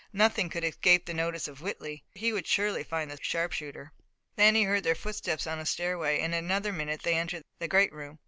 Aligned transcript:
Nothing 0.13 0.49
could 0.49 0.63
escape 0.63 1.05
the 1.05 1.13
notice 1.13 1.47
of 1.47 1.61
Whitley, 1.61 2.03
and 2.15 2.19
he 2.21 2.33
would 2.33 2.47
surely 2.47 2.83
find 2.83 3.11
the 3.11 3.19
sharpshooter. 3.21 3.93
Then 4.35 4.55
he 4.55 4.63
heard 4.63 4.83
their 4.83 4.95
footsteps 4.95 5.45
on 5.45 5.59
a 5.59 5.65
stairway 5.67 6.15
and 6.21 6.33
in 6.33 6.45
another 6.45 6.73
minute 6.73 7.03
they 7.03 7.13
entered 7.13 7.43
the 7.59 7.67
great 7.67 7.93
room. 7.93 8.17